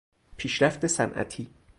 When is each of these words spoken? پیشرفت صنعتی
پیشرفت 0.37 0.87
صنعتی 0.87 1.49